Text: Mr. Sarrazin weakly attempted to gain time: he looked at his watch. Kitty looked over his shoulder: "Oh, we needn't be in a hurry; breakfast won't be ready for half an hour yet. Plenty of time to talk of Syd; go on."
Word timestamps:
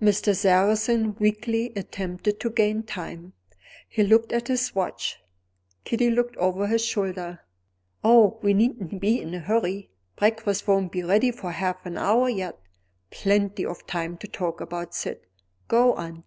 Mr. 0.00 0.34
Sarrazin 0.34 1.14
weakly 1.20 1.70
attempted 1.76 2.40
to 2.40 2.48
gain 2.48 2.82
time: 2.82 3.34
he 3.86 4.02
looked 4.02 4.32
at 4.32 4.48
his 4.48 4.74
watch. 4.74 5.18
Kitty 5.84 6.08
looked 6.10 6.38
over 6.38 6.66
his 6.68 6.82
shoulder: 6.82 7.40
"Oh, 8.02 8.38
we 8.42 8.54
needn't 8.54 8.98
be 8.98 9.20
in 9.20 9.34
a 9.34 9.40
hurry; 9.40 9.90
breakfast 10.16 10.66
won't 10.66 10.90
be 10.90 11.02
ready 11.02 11.30
for 11.30 11.50
half 11.52 11.84
an 11.84 11.98
hour 11.98 12.30
yet. 12.30 12.58
Plenty 13.10 13.66
of 13.66 13.86
time 13.86 14.16
to 14.16 14.26
talk 14.26 14.62
of 14.62 14.72
Syd; 14.94 15.20
go 15.68 15.92
on." 15.92 16.24